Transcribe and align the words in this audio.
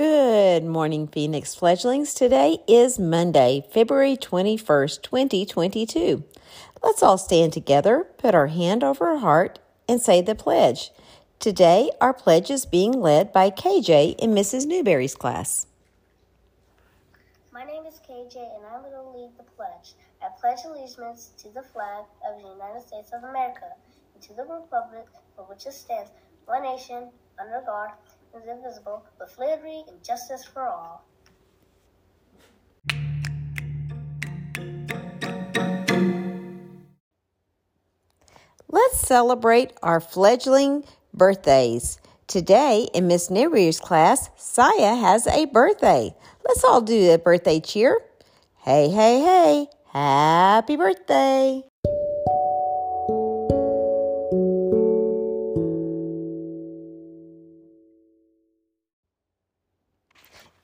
Good 0.00 0.64
morning, 0.64 1.08
Phoenix 1.08 1.54
fledglings. 1.54 2.14
Today 2.14 2.60
is 2.66 2.98
Monday, 2.98 3.66
February 3.70 4.16
21st, 4.16 5.02
2022. 5.02 6.24
Let's 6.82 7.02
all 7.02 7.18
stand 7.18 7.52
together, 7.52 8.06
put 8.16 8.34
our 8.34 8.46
hand 8.46 8.82
over 8.82 9.08
our 9.08 9.18
heart, 9.18 9.58
and 9.86 10.00
say 10.00 10.22
the 10.22 10.34
pledge. 10.34 10.90
Today, 11.38 11.90
our 12.00 12.14
pledge 12.14 12.50
is 12.50 12.64
being 12.64 12.92
led 12.92 13.30
by 13.30 13.50
KJ 13.50 14.18
in 14.18 14.30
Mrs. 14.30 14.64
Newberry's 14.64 15.14
class. 15.14 15.66
My 17.52 17.64
name 17.64 17.84
is 17.84 18.00
KJ, 18.00 18.36
and 18.36 18.64
I 18.72 18.78
will 18.80 19.12
lead 19.14 19.36
the 19.36 19.44
pledge. 19.52 19.92
I 20.22 20.28
pledge 20.40 20.60
allegiance 20.64 21.32
to 21.42 21.50
the 21.50 21.62
flag 21.74 22.04
of 22.26 22.40
the 22.40 22.48
United 22.48 22.88
States 22.88 23.10
of 23.12 23.24
America 23.24 23.66
and 24.14 24.22
to 24.22 24.32
the 24.32 24.44
republic 24.44 25.08
for 25.36 25.44
which 25.44 25.66
it 25.66 25.74
stands, 25.74 26.10
one 26.46 26.62
nation, 26.62 27.10
under 27.38 27.62
God, 27.66 27.90
is 28.36 28.48
invisible, 28.48 29.04
with 29.18 29.36
liberty 29.38 29.82
and 29.88 30.02
justice 30.04 30.44
for 30.44 30.62
all. 30.62 31.04
Let's 38.68 39.00
celebrate 39.00 39.72
our 39.82 40.00
fledgling 40.00 40.84
birthdays. 41.12 41.98
Today 42.28 42.88
in 42.94 43.08
Miss 43.08 43.28
Newberry's 43.28 43.80
class, 43.80 44.30
Saya 44.36 44.94
has 44.94 45.26
a 45.26 45.46
birthday. 45.46 46.14
Let's 46.46 46.62
all 46.62 46.80
do 46.80 47.12
a 47.12 47.18
birthday 47.18 47.58
cheer. 47.58 48.00
Hey, 48.58 48.88
hey, 48.88 49.20
hey, 49.20 49.66
happy 49.92 50.76
birthday! 50.76 51.69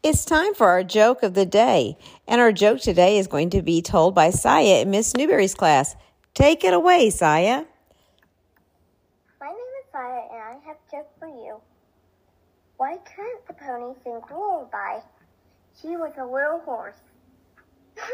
It's 0.09 0.25
time 0.25 0.55
for 0.55 0.69
our 0.69 0.85
joke 0.85 1.25
of 1.25 1.35
the 1.35 1.45
day. 1.45 1.97
And 2.29 2.41
our 2.41 2.53
joke 2.53 2.81
today 2.81 3.19
is 3.19 3.27
going 3.27 3.51
to 3.51 3.61
be 3.61 3.83
told 3.83 4.15
by 4.15 4.31
Saya 4.31 4.83
in 4.83 4.91
Miss 4.91 5.17
Newberry's 5.17 5.57
class. 5.57 5.97
Take 6.33 6.63
it 6.63 6.73
away, 6.73 7.11
Saya. 7.11 7.65
My 9.41 9.49
name 9.49 9.57
is 9.57 9.87
Saya, 9.91 10.21
and 10.31 10.41
I 10.41 10.59
have 10.65 10.77
a 10.77 10.91
joke 10.93 11.09
for 11.19 11.27
you. 11.27 11.61
Why 12.77 12.99
couldn't 12.99 13.49
the 13.49 13.55
pony 13.55 13.95
sing 14.05 14.21
lullaby? 14.31 15.01
He 15.83 15.97
was 15.97 16.13
a 16.21 16.25
little 16.25 16.61
horse. 16.61 17.01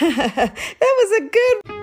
that 0.00 0.80
was 0.80 1.20
a 1.20 1.28
good 1.28 1.79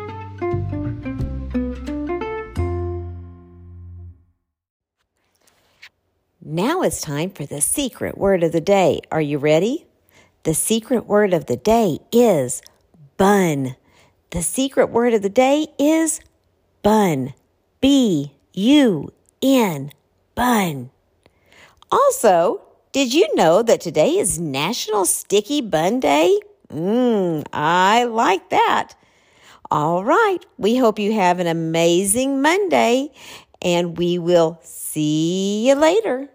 Now 6.50 6.82
it's 6.82 7.02
time 7.02 7.32
for 7.32 7.46
the 7.46 7.60
secret 7.60 8.18
word 8.18 8.42
of 8.42 8.54
the 8.54 8.62
day. 8.62 9.02
Are 9.12 9.20
you 9.20 9.38
ready? 9.38 9.86
The 10.44 10.54
secret 10.54 11.06
word 11.06 11.34
of 11.34 11.48
the 11.48 11.58
day 11.58 12.00
is 12.10 12.62
bun. 13.18 13.76
The 14.30 14.42
secret 14.42 14.90
word 14.90 15.14
of 15.14 15.24
the 15.24 15.30
day 15.30 15.68
is 15.78 16.22
bun. 16.84 17.34
B 17.82 18.32
U 18.54 19.12
N. 19.42 19.92
Bun. 20.36 20.90
Also, 21.92 22.62
did 22.94 23.14
you 23.14 23.28
know 23.36 23.62
that 23.62 23.82
today 23.82 24.18
is 24.18 24.40
National 24.40 25.04
Sticky 25.04 25.60
Bun 25.60 26.00
Day? 26.00 26.40
Mmm, 26.70 27.46
I 27.52 28.06
like 28.06 28.52
that. 28.52 28.94
All 29.70 30.06
right, 30.06 30.40
we 30.58 30.78
hope 30.78 30.98
you 30.98 31.12
have 31.12 31.42
an 31.42 31.48
amazing 31.48 32.42
Monday 32.42 33.12
and 33.62 33.98
we 33.98 34.18
will 34.18 34.62
see 34.64 35.68
you 35.68 35.76
later. 35.76 36.30